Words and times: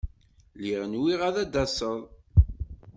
Lliɣ 0.57 0.83
nwiɣ 0.87 1.21
ad 1.29 1.35
d-taseḍ. 1.43 1.99